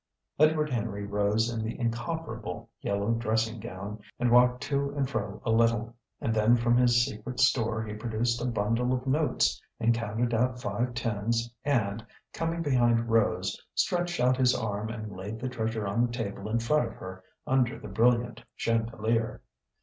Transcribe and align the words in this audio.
Edward 0.39 0.71
Henry 0.71 1.05
rose 1.05 1.47
in 1.47 1.63
the 1.63 1.79
incomparable 1.79 2.71
yellow 2.81 3.11
dressing 3.13 3.59
gown 3.59 3.99
and 4.19 4.31
walked 4.31 4.63
to 4.63 4.89
and 4.97 5.07
fro 5.07 5.39
a 5.45 5.51
little, 5.51 5.95
and 6.19 6.33
then 6.33 6.57
from 6.57 6.75
his 6.75 7.05
secret 7.05 7.39
store 7.39 7.83
he 7.85 7.93
produced 7.93 8.41
a 8.41 8.47
bundle 8.47 8.93
of 8.93 9.05
notes, 9.05 9.61
and 9.79 9.93
counted 9.93 10.33
out 10.33 10.59
five 10.59 10.95
tens 10.95 11.53
and, 11.63 12.03
coming 12.33 12.63
behind 12.63 13.11
Rose, 13.11 13.61
stretched 13.75 14.19
out 14.19 14.37
his 14.37 14.55
arm 14.55 14.89
and 14.89 15.11
laid 15.15 15.39
the 15.39 15.49
treasure 15.49 15.85
on 15.85 16.07
the 16.07 16.11
table 16.11 16.49
in 16.49 16.57
front 16.57 16.87
of 16.87 16.93
her 16.95 17.23
under 17.45 17.77
the 17.77 17.87
brilliant 17.87 18.41
chandelier. 18.55 19.39